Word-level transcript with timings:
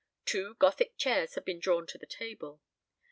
Two 0.25 0.55
Gothic 0.55 0.97
chairs 0.97 1.35
had 1.35 1.45
been 1.45 1.59
drawn 1.59 1.85
to 1.85 1.97
the 1.99 2.07
table. 2.07 2.59